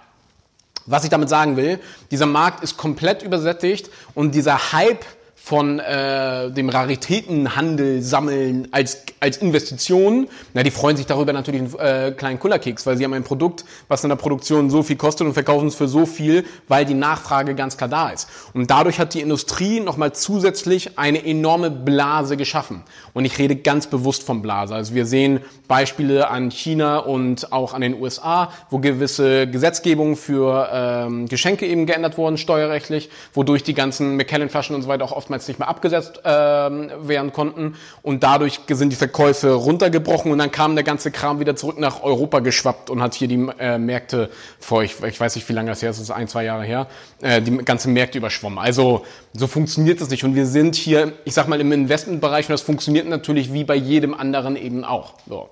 Was 0.86 1.04
ich 1.04 1.10
damit 1.10 1.28
sagen 1.28 1.56
will, 1.56 1.78
dieser 2.10 2.26
Markt 2.26 2.64
ist 2.64 2.76
komplett 2.76 3.22
übersättigt 3.22 3.90
und 4.14 4.34
dieser 4.34 4.72
Hype 4.72 5.04
von 5.42 5.80
äh, 5.80 6.50
dem 6.50 6.68
Raritätenhandel 6.68 8.02
sammeln 8.02 8.68
als, 8.72 9.02
als 9.20 9.38
Investition, 9.38 10.28
na, 10.52 10.62
die 10.62 10.70
freuen 10.70 10.98
sich 10.98 11.06
darüber 11.06 11.32
natürlich 11.32 11.62
einen 11.62 11.74
äh, 11.78 12.12
kleinen 12.12 12.38
Kullerkeks, 12.38 12.84
weil 12.86 12.98
sie 12.98 13.04
haben 13.04 13.14
ein 13.14 13.24
Produkt, 13.24 13.64
was 13.88 14.04
in 14.04 14.10
der 14.10 14.16
Produktion 14.16 14.68
so 14.68 14.82
viel 14.82 14.96
kostet 14.96 15.26
und 15.26 15.32
verkaufen 15.32 15.68
es 15.68 15.74
für 15.74 15.88
so 15.88 16.04
viel, 16.04 16.44
weil 16.68 16.84
die 16.84 16.94
Nachfrage 16.94 17.54
ganz 17.54 17.78
klar 17.78 17.88
da 17.88 18.10
ist. 18.10 18.28
Und 18.52 18.70
dadurch 18.70 19.00
hat 19.00 19.14
die 19.14 19.20
Industrie 19.20 19.80
nochmal 19.80 20.12
zusätzlich 20.12 20.98
eine 20.98 21.24
enorme 21.24 21.70
Blase 21.70 22.36
geschaffen. 22.36 22.82
Und 23.14 23.24
ich 23.24 23.38
rede 23.38 23.56
ganz 23.56 23.86
bewusst 23.86 24.22
von 24.22 24.42
Blase. 24.42 24.74
Also 24.74 24.94
wir 24.94 25.06
sehen 25.06 25.40
Beispiele 25.66 26.28
an 26.28 26.50
China 26.50 26.98
und 26.98 27.52
auch 27.52 27.72
an 27.74 27.80
den 27.80 28.00
USA, 28.00 28.52
wo 28.68 28.78
gewisse 28.78 29.46
Gesetzgebungen 29.46 30.16
für 30.16 30.68
ähm, 30.70 31.26
Geschenke 31.28 31.66
eben 31.66 31.86
geändert 31.86 32.18
wurden, 32.18 32.36
steuerrechtlich, 32.36 33.08
wodurch 33.32 33.62
die 33.62 33.74
ganzen 33.74 34.16
McKellen-Flaschen 34.16 34.76
und 34.76 34.82
so 34.82 34.88
weiter 34.88 35.04
auch 35.04 35.12
oftmals 35.30 35.46
nicht 35.46 35.60
mehr 35.60 35.68
abgesetzt 35.68 36.20
äh, 36.24 36.28
werden 36.28 37.32
konnten 37.32 37.76
und 38.02 38.24
dadurch 38.24 38.60
sind 38.68 38.90
die 38.90 38.96
Verkäufe 38.96 39.52
runtergebrochen 39.52 40.32
und 40.32 40.38
dann 40.38 40.50
kam 40.50 40.74
der 40.74 40.82
ganze 40.82 41.12
Kram 41.12 41.38
wieder 41.38 41.54
zurück 41.54 41.78
nach 41.78 42.02
Europa 42.02 42.40
geschwappt 42.40 42.90
und 42.90 43.00
hat 43.00 43.14
hier 43.14 43.28
die 43.28 43.48
äh, 43.60 43.78
Märkte 43.78 44.28
vor, 44.58 44.82
ich, 44.82 45.00
ich 45.02 45.20
weiß 45.20 45.36
nicht, 45.36 45.48
wie 45.48 45.52
lange 45.52 45.70
das 45.70 45.82
her 45.82 45.90
ist, 45.90 45.96
das 45.96 46.04
ist 46.04 46.10
ein, 46.10 46.26
zwei 46.26 46.44
Jahre 46.44 46.64
her, 46.64 46.88
äh, 47.22 47.40
die 47.40 47.58
ganzen 47.58 47.92
Märkte 47.92 48.18
überschwommen. 48.18 48.58
Also 48.58 49.04
so 49.32 49.46
funktioniert 49.46 50.00
das 50.00 50.10
nicht 50.10 50.24
und 50.24 50.34
wir 50.34 50.46
sind 50.46 50.74
hier, 50.74 51.12
ich 51.24 51.34
sag 51.34 51.46
mal, 51.46 51.60
im 51.60 51.70
Investmentbereich 51.70 52.48
und 52.48 52.52
das 52.52 52.62
funktioniert 52.62 53.06
natürlich 53.06 53.52
wie 53.52 53.62
bei 53.62 53.76
jedem 53.76 54.14
anderen 54.14 54.56
eben 54.56 54.84
auch. 54.84 55.14
So. 55.28 55.48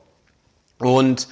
Und 0.80 1.28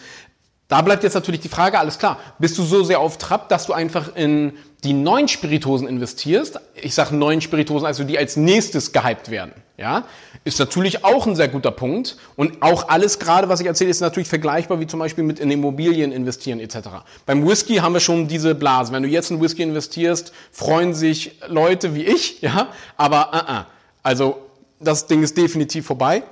da 0.69 0.83
bleibt 0.83 1.05
jetzt 1.05 1.15
natürlich 1.15 1.41
die 1.41 1.49
Frage, 1.49 1.79
alles 1.79 1.99
klar, 1.99 2.19
bist 2.39 2.59
du 2.59 2.65
so 2.65 2.83
sehr 2.83 2.99
auf 2.99 3.19
Trab, 3.19 3.49
dass 3.49 3.67
du 3.67 3.73
einfach 3.73 4.17
in 4.17 4.53
die 4.83 4.93
neuen 4.93 5.29
Spiritosen 5.29 5.87
investierst, 5.87 6.61
ich 6.75 6.95
sage 6.95 7.15
neuen 7.15 7.41
Spiritosen, 7.41 7.87
also 7.87 8.05
die 8.05 8.19
als 8.19 8.37
nächstes 8.37 8.93
gehypt 8.93 9.31
werden, 9.31 9.53
ja, 9.77 10.05
ist 10.45 10.59
natürlich 10.59 11.05
auch 11.05 11.27
ein 11.27 11.37
sehr 11.37 11.49
guter 11.49 11.71
Punkt. 11.71 12.17
Und 12.37 12.63
auch 12.63 12.89
alles 12.89 13.19
gerade, 13.19 13.49
was 13.49 13.61
ich 13.61 13.67
erzähle, 13.67 13.91
ist 13.91 14.01
natürlich 14.01 14.29
vergleichbar 14.29 14.81
wie 14.81 14.87
zum 14.87 15.01
Beispiel 15.01 15.25
mit 15.25 15.39
in 15.39 15.51
Immobilien 15.51 16.13
investieren 16.13 16.61
etc. 16.61 16.89
Beim 17.27 17.47
Whisky 17.47 17.77
haben 17.77 17.95
wir 17.95 18.01
schon 18.01 18.29
diese 18.29 18.55
Blase. 18.55 18.93
Wenn 18.93 19.03
du 19.03 19.09
jetzt 19.09 19.31
in 19.31 19.41
Whisky 19.41 19.63
investierst, 19.63 20.33
freuen 20.51 20.95
sich 20.95 21.39
Leute 21.49 21.95
wie 21.95 22.05
ich, 22.05 22.41
ja, 22.43 22.69
aber 22.97 23.31
uh 23.33 23.51
-uh. 23.51 23.65
also 24.03 24.39
das 24.81 25.07
Ding 25.07 25.23
ist 25.23 25.37
definitiv 25.37 25.87
vorbei. 25.87 26.23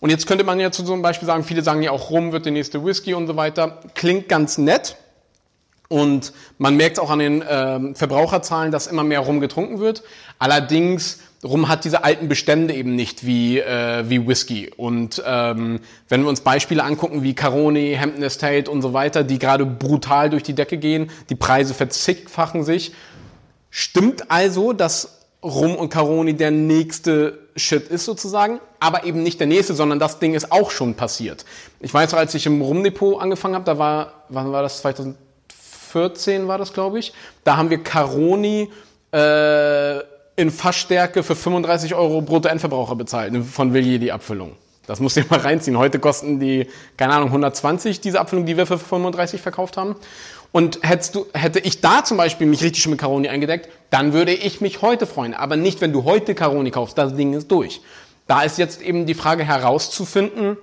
Und 0.00 0.10
jetzt 0.10 0.26
könnte 0.26 0.44
man 0.44 0.58
ja 0.58 0.70
zu 0.72 0.84
so 0.84 0.94
einem 0.94 1.02
Beispiel 1.02 1.26
sagen, 1.26 1.44
viele 1.44 1.62
sagen 1.62 1.82
ja 1.82 1.90
auch 1.92 2.10
Rum 2.10 2.32
wird 2.32 2.46
der 2.46 2.52
nächste 2.52 2.84
Whisky 2.84 3.14
und 3.14 3.26
so 3.26 3.36
weiter. 3.36 3.80
Klingt 3.94 4.28
ganz 4.28 4.58
nett. 4.58 4.96
Und 5.88 6.32
man 6.56 6.76
merkt 6.76 6.98
auch 6.98 7.10
an 7.10 7.18
den 7.18 7.42
äh, 7.42 7.94
Verbraucherzahlen, 7.94 8.70
dass 8.70 8.86
immer 8.86 9.02
mehr 9.02 9.20
Rum 9.20 9.40
getrunken 9.40 9.80
wird. 9.80 10.02
Allerdings 10.38 11.18
Rum 11.42 11.68
hat 11.68 11.84
diese 11.84 12.04
alten 12.04 12.28
Bestände 12.28 12.74
eben 12.74 12.94
nicht 12.94 13.26
wie, 13.26 13.58
äh, 13.58 14.08
wie 14.08 14.26
Whisky. 14.26 14.70
Und 14.76 15.22
ähm, 15.26 15.80
wenn 16.08 16.22
wir 16.22 16.28
uns 16.28 16.42
Beispiele 16.42 16.84
angucken 16.84 17.22
wie 17.22 17.34
Caroni, 17.34 17.96
Hampton 17.98 18.22
Estate 18.22 18.70
und 18.70 18.82
so 18.82 18.92
weiter, 18.92 19.24
die 19.24 19.38
gerade 19.38 19.64
brutal 19.64 20.30
durch 20.30 20.42
die 20.42 20.54
Decke 20.54 20.78
gehen, 20.78 21.10
die 21.30 21.34
Preise 21.34 21.72
verzigfachen 21.74 22.62
sich. 22.62 22.92
Stimmt 23.70 24.30
also, 24.30 24.72
dass 24.72 25.19
Rum 25.42 25.76
und 25.76 25.88
Caroni 25.88 26.34
der 26.34 26.50
nächste 26.50 27.38
Shit 27.56 27.88
ist 27.88 28.04
sozusagen, 28.04 28.60
aber 28.78 29.04
eben 29.04 29.22
nicht 29.22 29.40
der 29.40 29.46
nächste, 29.46 29.74
sondern 29.74 29.98
das 29.98 30.18
Ding 30.18 30.34
ist 30.34 30.52
auch 30.52 30.70
schon 30.70 30.94
passiert. 30.94 31.44
Ich 31.80 31.92
weiß, 31.92 32.14
als 32.14 32.34
ich 32.34 32.46
im 32.46 32.60
Rumdepot 32.60 33.20
angefangen 33.20 33.54
habe, 33.54 33.64
da 33.64 33.78
war, 33.78 34.24
wann 34.28 34.52
war 34.52 34.62
das? 34.62 34.82
2014 34.82 36.46
war 36.46 36.58
das, 36.58 36.72
glaube 36.72 36.98
ich. 36.98 37.12
Da 37.44 37.56
haben 37.56 37.70
wir 37.70 37.82
Caroni 37.82 38.70
äh, 39.12 39.98
in 40.36 40.50
Fassstärke 40.50 41.22
für 41.22 41.36
35 41.36 41.94
Euro 41.94 42.20
Brutto-Endverbraucher 42.22 42.94
bezahlt 42.94 43.34
von 43.46 43.72
Villiers 43.72 44.00
die 44.00 44.12
Abfüllung. 44.12 44.56
Das 44.86 44.98
musst 45.00 45.16
du 45.16 45.22
mal 45.30 45.38
reinziehen. 45.38 45.78
Heute 45.78 45.98
kosten 45.98 46.40
die, 46.40 46.66
keine 46.96 47.14
Ahnung, 47.14 47.28
120, 47.28 48.00
diese 48.00 48.20
Abfüllung, 48.20 48.44
die 48.44 48.56
wir 48.56 48.66
für 48.66 48.78
35 48.78 49.40
verkauft 49.40 49.76
haben. 49.76 49.96
Und 50.52 50.80
hättest 50.82 51.14
du, 51.14 51.26
hätte 51.32 51.60
ich 51.60 51.80
da 51.80 52.04
zum 52.04 52.16
Beispiel 52.16 52.46
mich 52.46 52.62
richtig 52.62 52.82
schon 52.82 52.90
mit 52.90 53.00
Caroni 53.00 53.28
eingedeckt, 53.28 53.68
dann 53.90 54.12
würde 54.12 54.32
ich 54.32 54.60
mich 54.60 54.82
heute 54.82 55.06
freuen. 55.06 55.34
Aber 55.34 55.56
nicht, 55.56 55.80
wenn 55.80 55.92
du 55.92 56.04
heute 56.04 56.34
Caroni 56.34 56.70
kaufst. 56.70 56.98
Das 56.98 57.14
Ding 57.14 57.34
ist 57.34 57.50
durch. 57.50 57.80
Da 58.26 58.42
ist 58.42 58.58
jetzt 58.58 58.82
eben 58.82 59.06
die 59.06 59.14
Frage 59.14 59.44
herauszufinden, 59.44 60.56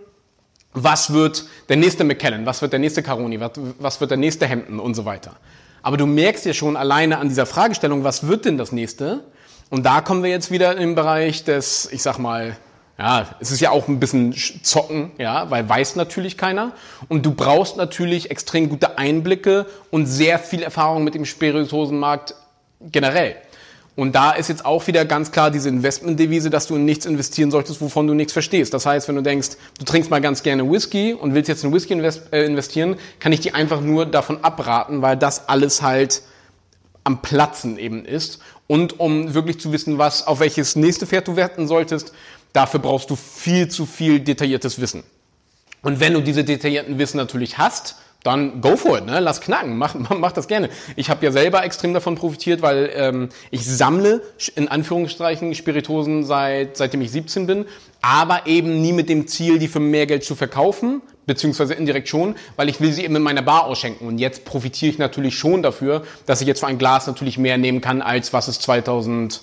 was 0.74 1.14
wird 1.14 1.46
der 1.70 1.78
nächste 1.78 2.04
McKellen, 2.04 2.46
was 2.46 2.62
wird 2.62 2.72
der 2.72 2.80
nächste 2.80 3.02
Caroni, 3.02 3.40
was, 3.40 3.52
was 3.80 4.00
wird 4.00 4.12
der 4.12 4.18
nächste 4.18 4.46
Hemden 4.46 4.80
und 4.80 4.94
so 4.94 5.06
weiter. 5.06 5.36
Aber 5.82 5.98
du 5.98 6.06
merkst 6.06 6.46
ja 6.46 6.54
schon 6.54 6.76
alleine 6.76 7.18
an 7.18 7.30
dieser 7.30 7.46
Fragestellung, 7.46 8.04
was 8.04 8.28
wird 8.28 8.46
denn 8.46 8.58
das 8.58 8.72
nächste? 8.72 9.24
Und 9.70 9.86
da 9.86 10.02
kommen 10.02 10.24
wir 10.24 10.30
jetzt 10.30 10.52
wieder 10.52 10.78
im 10.78 10.96
Bereich 10.96 11.44
des, 11.44 11.90
ich 11.92 12.02
sag 12.02 12.20
mal, 12.20 12.58
ja, 13.00 13.28
es 13.40 13.52
ist 13.52 13.60
ja 13.60 13.70
auch 13.70 13.88
ein 13.88 14.00
bisschen 14.00 14.34
zocken, 14.64 15.12
ja, 15.20 15.50
weil 15.52 15.70
weiß 15.70 15.96
natürlich 15.96 16.36
keiner. 16.36 16.72
Und 17.10 17.26
du 17.26 17.32
brauchst 17.32 17.78
natürlich 17.78 18.32
extrem 18.32 18.70
gute 18.70 18.98
Einblicke 18.98 19.68
und 19.92 20.08
sehr 20.08 20.40
viel 20.40 20.64
Erfahrung 20.64 21.04
mit 21.04 21.14
dem 21.14 21.26
Spirituosenmarkt 21.26 22.34
generell. 22.82 23.36
Und 23.96 24.14
da 24.14 24.32
ist 24.32 24.48
jetzt 24.48 24.64
auch 24.64 24.86
wieder 24.86 25.06
ganz 25.06 25.32
klar 25.32 25.50
diese 25.50 25.70
Investmentdevise, 25.70 26.52
dass 26.52 26.68
du 26.68 26.76
in 26.76 26.86
nichts 26.86 27.08
investieren 27.08 27.50
solltest, 27.50 27.82
wovon 27.82 28.06
du 28.06 28.14
nichts 28.14 28.32
verstehst. 28.32 28.74
Das 28.74 28.86
heißt, 28.86 29.08
wenn 29.08 29.16
du 29.16 29.24
denkst, 29.24 29.50
du 29.80 29.86
trinkst 29.86 30.12
mal 30.12 30.22
ganz 30.22 30.44
gerne 30.44 30.70
Whisky 30.70 31.14
und 31.16 31.34
willst 31.34 31.50
jetzt 31.50 31.64
in 31.64 31.74
Whisky 31.74 31.96
äh, 31.96 32.46
investieren, 32.46 32.96
kann 33.20 33.32
ich 33.32 33.40
dir 33.40 33.56
einfach 33.56 33.82
nur 33.82 34.06
davon 34.06 34.44
abraten, 34.44 35.02
weil 35.02 35.18
das 35.18 35.50
alles 35.50 35.82
halt 35.82 36.22
am 37.04 37.24
Platzen 37.24 37.80
eben 37.80 38.06
ist. 38.06 38.40
Und 38.68 39.00
um 39.00 39.34
wirklich 39.34 39.60
zu 39.60 39.72
wissen, 39.72 39.98
was, 39.98 40.28
auf 40.28 40.42
welches 40.42 40.76
nächste 40.76 41.08
Pferd 41.08 41.28
du 41.28 41.36
wetten 41.36 41.68
solltest, 41.68 42.14
Dafür 42.54 42.80
brauchst 42.80 43.10
du 43.10 43.16
viel 43.16 43.68
zu 43.68 43.86
viel 43.86 44.20
detailliertes 44.20 44.80
Wissen. 44.80 45.04
Und 45.82 46.00
wenn 46.00 46.14
du 46.14 46.22
diese 46.22 46.44
detaillierten 46.44 46.98
Wissen 46.98 47.18
natürlich 47.18 47.58
hast, 47.58 47.96
dann 48.24 48.62
go 48.62 48.76
for 48.76 48.98
it, 48.98 49.06
ne? 49.06 49.20
lass 49.20 49.42
knacken, 49.42 49.78
mach, 49.78 49.96
mach 50.10 50.32
das 50.32 50.48
gerne. 50.48 50.70
Ich 50.96 51.10
habe 51.10 51.26
ja 51.26 51.32
selber 51.32 51.64
extrem 51.64 51.94
davon 51.94 52.16
profitiert, 52.16 52.62
weil 52.62 52.92
ähm, 52.94 53.30
ich 53.52 53.66
sammle 53.66 54.22
in 54.56 54.68
Anführungsstrichen 54.68 55.56
Spiritosen 55.56 56.26
seit 56.26 56.78
seitdem 56.78 57.02
ich 57.02 57.12
17 57.12 57.48
bin, 57.48 57.66
aber 58.02 58.48
eben 58.48 58.82
nie 58.82 58.92
mit 58.92 59.08
dem 59.08 59.28
Ziel, 59.28 59.60
die 59.60 59.68
für 59.68 59.80
mehr 59.80 60.08
Geld 60.08 60.24
zu 60.24 60.36
verkaufen, 60.36 61.02
beziehungsweise 61.26 61.74
indirekt 61.74 62.10
schon, 62.10 62.36
weil 62.56 62.70
ich 62.70 62.82
will 62.82 62.92
sie 62.92 63.04
eben 63.04 63.16
in 63.16 63.22
meiner 63.22 63.44
Bar 63.44 63.66
ausschenken. 63.66 64.08
Und 64.08 64.18
jetzt 64.18 64.46
profitiere 64.46 64.92
ich 64.92 64.98
natürlich 64.98 65.38
schon 65.38 65.62
dafür, 65.62 66.04
dass 66.26 66.42
ich 66.42 66.48
jetzt 66.48 66.60
für 66.60 66.68
ein 66.68 66.78
Glas 66.78 67.08
natürlich 67.08 67.38
mehr 67.38 67.58
nehmen 67.58 67.82
kann, 67.82 68.02
als 68.02 68.34
was 68.34 68.48
es 68.48 68.60
2000 68.60 69.42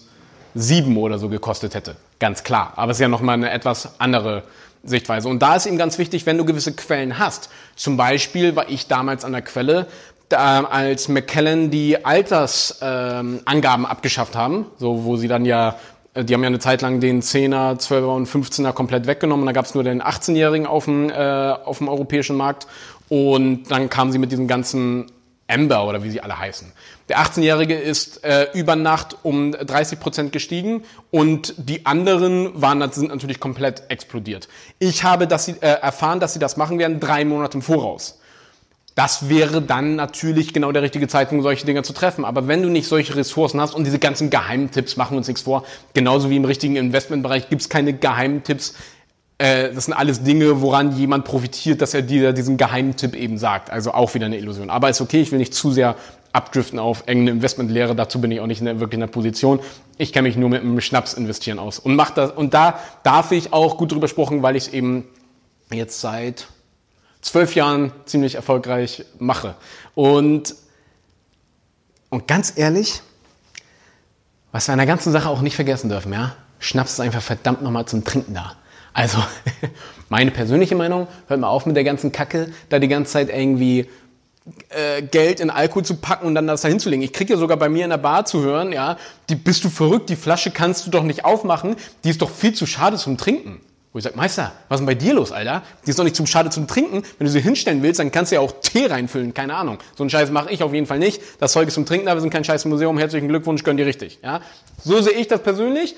sieben 0.54 0.96
oder 0.96 1.18
so 1.18 1.28
gekostet 1.28 1.75
hätte. 1.75 1.96
Ganz 2.25 2.43
klar. 2.43 2.73
Aber 2.76 2.90
es 2.90 2.97
ist 2.97 3.02
ja 3.02 3.09
nochmal 3.09 3.35
eine 3.35 3.50
etwas 3.50 4.00
andere 4.00 4.45
Sichtweise. 4.83 5.28
Und 5.28 5.43
da 5.43 5.57
ist 5.57 5.66
eben 5.66 5.76
ganz 5.76 5.99
wichtig, 5.99 6.25
wenn 6.25 6.38
du 6.38 6.47
gewisse 6.47 6.73
Quellen 6.73 7.19
hast. 7.19 7.50
Zum 7.76 7.99
Beispiel 7.99 8.57
war 8.57 8.71
ich 8.71 8.87
damals 8.88 9.26
an 9.26 9.33
der 9.33 9.43
Quelle, 9.43 9.88
als 10.31 11.09
McKellen 11.09 11.71
die 11.71 12.02
Altersangaben 12.02 13.85
ähm, 13.85 13.85
abgeschafft 13.85 14.37
haben, 14.37 14.64
so 14.78 15.04
wo 15.04 15.16
sie 15.16 15.28
dann 15.28 15.45
ja 15.45 15.76
äh, 16.14 16.25
die 16.25 16.33
haben 16.33 16.40
ja 16.40 16.47
eine 16.47 16.61
Zeit 16.61 16.81
lang 16.81 16.99
den 16.99 17.21
10er, 17.21 17.78
12er 17.78 18.16
und 18.16 18.26
15er 18.26 18.73
komplett 18.73 19.07
weggenommen. 19.07 19.45
Da 19.45 19.52
gab 19.52 19.66
es 19.66 19.75
nur 19.75 19.85
den 19.85 20.00
18-Jährigen 20.02 20.66
auf 20.66 20.87
dem, 20.87 21.11
äh, 21.11 21.14
auf 21.14 21.76
dem 21.76 21.88
europäischen 21.88 22.38
Markt. 22.38 22.66
Und 23.11 23.71
dann 23.71 23.90
kamen 23.90 24.12
sie 24.12 24.19
mit 24.19 24.33
diesem 24.33 24.49
ganzen 24.49 25.12
Amber 25.47 25.87
oder 25.87 26.03
wie 26.03 26.11
sie 26.11 26.21
alle 26.21 26.39
heißen. 26.39 26.73
Der 27.09 27.19
18-Jährige 27.19 27.75
ist 27.75 28.25
äh, 28.25 28.49
über 28.55 28.77
Nacht 28.77 29.17
um 29.23 29.53
30 29.53 30.01
Prozent 30.01 30.33
gestiegen 30.33 30.85
und 31.11 31.55
die 31.59 31.85
anderen 31.85 32.61
waren, 32.61 32.91
sind 32.93 33.09
natürlich 33.09 33.41
komplett 33.41 33.83
explodiert. 33.89 34.49
Ich 34.79 35.05
habe 35.05 35.27
dass 35.27 35.45
sie, 35.45 35.53
äh, 35.61 35.81
erfahren, 35.81 36.21
dass 36.21 36.33
sie 36.33 36.39
das 36.39 36.57
machen 36.57 36.79
werden 36.79 37.01
drei 37.01 37.25
Monate 37.25 37.59
im 37.59 37.63
Voraus. 37.63 38.19
Das 38.95 39.29
wäre 39.29 39.61
dann 39.61 39.97
natürlich 39.97 40.55
genau 40.55 40.71
der 40.71 40.83
richtige 40.83 41.09
Zeitpunkt, 41.09 41.43
solche 41.43 41.67
Dinge 41.67 41.83
zu 41.83 41.93
treffen. 41.93 42.25
Aber 42.25 42.47
wenn 42.47 42.63
du 42.63 42.69
nicht 42.69 42.87
solche 42.87 43.17
Ressourcen 43.17 43.61
hast 43.61 43.75
und 43.75 43.85
diese 43.85 43.99
ganzen 43.99 44.31
Geheimtipps 44.31 44.97
machen 44.97 45.17
uns 45.17 45.27
nichts 45.27 45.43
vor, 45.43 45.65
genauso 45.95 46.31
wie 46.31 46.37
im 46.37 46.45
richtigen 46.45 46.77
Investmentbereich 46.77 47.49
gibt 47.49 47.63
es 47.63 47.69
keine 47.69 47.93
Geheimtipps, 47.93 48.75
äh, 49.38 49.73
das 49.73 49.87
sind 49.87 49.95
alles 49.95 50.23
Dinge, 50.23 50.61
woran 50.61 50.97
jemand 50.97 51.25
profitiert, 51.25 51.83
dass 51.83 51.95
er 51.95 52.03
dir 52.03 52.33
diesen 52.33 52.57
Geheimtipp 52.57 53.14
eben 53.14 53.38
sagt. 53.38 53.71
Also 53.71 53.93
auch 53.93 54.14
wieder 54.14 54.26
eine 54.26 54.38
Illusion. 54.38 54.71
Aber 54.71 54.88
ist 54.88 55.00
okay, 55.00 55.21
ich 55.23 55.33
will 55.33 55.38
nicht 55.38 55.55
zu 55.55 55.73
sehr 55.73 55.97
abdriften 56.33 56.79
auf 56.79 57.05
enge 57.07 57.31
Investmentlehre. 57.31 57.95
Dazu 57.95 58.21
bin 58.21 58.31
ich 58.31 58.41
auch 58.41 58.47
nicht 58.47 58.61
in 58.61 58.67
der, 58.67 58.81
wirklich 58.81 58.95
in 58.95 59.00
der 59.00 59.07
Position. 59.07 59.61
Ich 59.99 60.12
kenne 60.12 60.29
mich 60.29 60.37
nur 60.37 60.49
mit 60.49 60.62
dem 60.62 60.81
Schnaps 60.81 61.14
investieren 61.14 61.59
aus 61.59 61.79
und 61.79 61.97
mach 61.97 62.11
das. 62.11 62.31
Und 62.33 62.55
da 62.55 62.79
darf 63.03 63.33
ich 63.33 63.53
auch 63.53 63.76
gut 63.76 63.93
drüber 63.93 64.09
sprechen, 64.09 64.43
weil 64.43 64.57
ich 64.57 64.67
es 64.67 64.73
eben 64.73 65.05
jetzt 65.73 66.00
seit 66.00 66.47
zwölf 67.21 67.55
Jahren 67.55 67.93
ziemlich 68.05 68.35
erfolgreich 68.35 69.05
mache. 69.19 69.55
Und, 69.95 70.55
und 72.11 72.29
ganz 72.29 72.53
ehrlich, 72.57 73.00
was 74.53 74.69
wir 74.69 74.73
an 74.73 74.79
der 74.79 74.87
ganzen 74.87 75.12
Sache 75.12 75.29
auch 75.29 75.41
nicht 75.41 75.57
vergessen 75.57 75.88
dürfen, 75.88 76.12
ja? 76.12 76.37
Schnaps 76.61 76.93
ist 76.93 77.00
einfach 77.00 77.23
verdammt 77.23 77.62
nochmal 77.62 77.87
zum 77.87 78.05
Trinken 78.05 78.35
da. 78.35 78.57
Also, 78.95 79.19
meine 80.09 80.31
persönliche 80.31 80.77
Meinung, 80.77 81.09
hört 81.27 81.41
mal 81.41 81.49
auf 81.49 81.67
mit 81.67 81.77
der 81.77 81.85
ganzen 81.85 82.13
Kacke, 82.13 82.51
da 82.71 82.79
die 82.79 82.89
ganze 82.89 83.13
Zeit 83.13 83.29
irgendwie 83.29 83.87
äh, 84.71 85.03
Geld 85.03 85.41
in 85.41 85.51
Alkohol 85.51 85.85
zu 85.85 85.97
packen 85.97 86.27
und 86.27 86.35
dann 86.35 86.47
das 86.47 86.63
da 86.63 86.69
hinzulegen. 86.69 87.05
Ich 87.05 87.13
kriege 87.13 87.35
ja 87.35 87.39
sogar 87.39 87.57
bei 87.57 87.69
mir 87.69 87.85
in 87.85 87.91
der 87.91 87.99
Bar 87.99 88.25
zu 88.25 88.43
hören, 88.43 88.73
ja, 88.73 88.97
die 89.29 89.35
bist 89.35 89.65
du 89.65 89.69
verrückt, 89.69 90.09
die 90.11 90.17
Flasche 90.17 90.51
kannst 90.51 90.87
du 90.87 90.91
doch 90.91 91.03
nicht 91.03 91.25
aufmachen, 91.25 91.77
die 92.05 92.11
ist 92.11 92.23
doch 92.23 92.31
viel 92.31 92.55
zu 92.55 92.67
schade 92.67 92.97
zum 92.97 93.19
Trinken. 93.19 93.61
Wo 93.93 93.99
ich 93.99 94.05
sage, 94.05 94.17
Meister, 94.17 94.53
was 94.69 94.81
ist 94.81 94.81
denn 94.81 94.87
bei 94.87 94.97
dir 94.97 95.15
los, 95.15 95.31
Alter? 95.31 95.63
Die 95.87 95.91
ist 95.91 95.99
doch 95.99 96.05
nicht 96.05 96.17
zu 96.17 96.27
schade 96.27 96.51
zum 96.51 96.67
Trinken. 96.67 97.05
Wenn 97.17 97.27
du 97.27 97.31
sie 97.31 97.41
hinstellen 97.41 97.81
willst, 97.83 98.01
dann 98.01 98.11
kannst 98.11 98.33
du 98.33 98.35
ja 98.35 98.41
auch 98.41 98.53
Tee 98.61 98.87
reinfüllen, 98.87 99.35
keine 99.35 99.55
Ahnung. 99.55 99.79
So 99.97 100.03
einen 100.03 100.11
Scheiß 100.11 100.31
mache 100.31 100.51
ich 100.51 100.65
auf 100.65 100.75
jeden 100.75 100.87
Fall 100.87 100.99
nicht. 100.99 101.23
Das 101.39 101.53
Zeug 101.53 101.69
ist 101.69 101.75
zum 101.75 101.87
Trinken, 101.87 102.09
aber 102.09 102.17
wir 102.17 102.23
sind 102.23 102.31
kein 102.31 102.43
scheiß 102.43 102.65
Museum. 102.65 102.99
Herzlichen 102.99 103.29
Glückwunsch, 103.29 103.63
gönn 103.63 103.77
dir 103.77 103.87
richtig. 103.87 104.19
Ja? 104.21 104.41
So 104.83 105.01
sehe 105.01 105.13
ich 105.13 105.29
das 105.29 105.43
persönlich. 105.45 105.95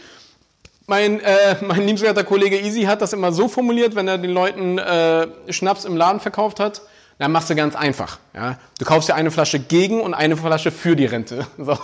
Mein, 0.86 1.20
äh, 1.20 1.56
mein 1.62 1.80
liebenswerter 1.80 2.24
Kollege 2.24 2.60
Easy 2.60 2.82
hat 2.82 3.02
das 3.02 3.12
immer 3.12 3.32
so 3.32 3.48
formuliert, 3.48 3.94
wenn 3.94 4.06
er 4.08 4.18
den 4.18 4.30
Leuten 4.30 4.78
äh, 4.78 5.26
Schnaps 5.52 5.84
im 5.84 5.96
Laden 5.96 6.20
verkauft 6.20 6.60
hat. 6.60 6.82
Dann 7.18 7.32
machst 7.32 7.48
du 7.48 7.54
ganz 7.54 7.74
einfach. 7.74 8.18
Ja? 8.34 8.58
Du 8.78 8.84
kaufst 8.84 9.08
dir 9.08 9.14
eine 9.14 9.30
Flasche 9.30 9.58
gegen 9.58 10.00
und 10.00 10.14
eine 10.14 10.36
Flasche 10.36 10.70
für 10.70 10.96
die 10.96 11.06
Rente. 11.06 11.46
So. 11.58 11.78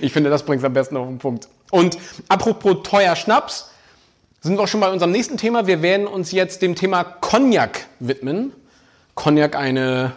ich 0.00 0.12
finde, 0.12 0.30
das 0.30 0.44
bringt 0.44 0.60
es 0.60 0.64
am 0.64 0.72
besten 0.72 0.96
auf 0.96 1.06
den 1.08 1.18
Punkt. 1.18 1.48
Und 1.70 1.98
apropos 2.28 2.78
teuer 2.84 3.16
Schnaps, 3.16 3.70
sind 4.40 4.56
wir 4.56 4.62
auch 4.62 4.68
schon 4.68 4.80
bei 4.80 4.90
unserem 4.90 5.10
nächsten 5.10 5.36
Thema. 5.36 5.66
Wir 5.66 5.82
werden 5.82 6.06
uns 6.06 6.32
jetzt 6.32 6.62
dem 6.62 6.74
Thema 6.74 7.04
Cognac 7.04 7.86
widmen. 7.98 8.52
Cognac 9.14 9.56
eine, 9.56 10.12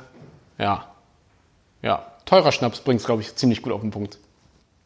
ja, 0.58 0.88
ja, 1.82 2.06
teurer 2.26 2.52
Schnaps 2.52 2.80
bringt 2.80 3.02
es, 3.02 3.06
glaube 3.06 3.22
ich, 3.22 3.36
ziemlich 3.36 3.62
gut 3.62 3.74
auf 3.74 3.82
den 3.82 3.92
Punkt. 3.92 4.18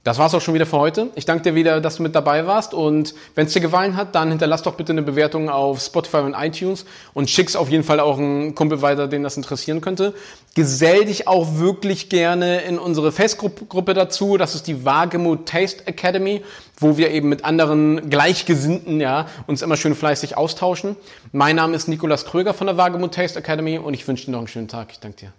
Das 0.07 0.19
war's 0.19 0.33
auch 0.33 0.39
schon 0.39 0.53
wieder 0.53 0.65
für 0.65 0.77
heute. 0.77 1.09
Ich 1.15 1.25
danke 1.25 1.43
dir 1.43 1.53
wieder, 1.53 1.81
dass 1.81 1.97
du 1.97 2.03
mit 2.03 2.15
dabei 2.15 2.47
warst. 2.47 2.73
Und 2.73 3.13
wenn 3.35 3.47
es 3.47 3.51
dir 3.51 3.59
gefallen 3.59 3.97
hat, 3.97 4.15
dann 4.15 4.29
hinterlass 4.29 4.63
doch 4.63 4.75
bitte 4.75 4.93
eine 4.93 5.01
Bewertung 5.01 5.49
auf 5.49 5.81
Spotify 5.81 6.19
und 6.19 6.33
iTunes 6.33 6.85
und 7.13 7.29
schick's 7.29 7.57
auf 7.57 7.67
jeden 7.67 7.83
Fall 7.83 7.99
auch 7.99 8.17
einen 8.17 8.55
Kumpel 8.55 8.81
weiter, 8.81 9.09
den 9.09 9.23
das 9.23 9.35
interessieren 9.35 9.81
könnte. 9.81 10.13
Gesell 10.55 11.03
dich 11.03 11.27
auch 11.27 11.57
wirklich 11.57 12.07
gerne 12.07 12.61
in 12.61 12.79
unsere 12.79 13.11
Facebook-Gruppe 13.11 13.93
dazu. 13.93 14.37
Das 14.37 14.55
ist 14.55 14.67
die 14.67 14.85
Wagemut 14.85 15.45
Taste 15.45 15.85
Academy, 15.87 16.41
wo 16.79 16.95
wir 16.95 17.11
eben 17.11 17.27
mit 17.27 17.43
anderen 17.43 18.09
Gleichgesinnten 18.09 19.01
ja, 19.01 19.25
uns 19.45 19.61
immer 19.61 19.75
schön 19.75 19.93
fleißig 19.93 20.37
austauschen. 20.37 20.95
Mein 21.33 21.57
Name 21.57 21.75
ist 21.75 21.89
Nikolas 21.89 22.23
Kröger 22.23 22.53
von 22.53 22.67
der 22.67 22.77
Wagemut 22.77 23.13
Taste 23.13 23.39
Academy 23.39 23.77
und 23.77 23.93
ich 23.93 24.07
wünsche 24.07 24.27
dir 24.27 24.31
noch 24.31 24.39
einen 24.39 24.47
schönen 24.47 24.69
Tag. 24.69 24.87
Ich 24.91 25.01
danke 25.01 25.17
dir. 25.17 25.33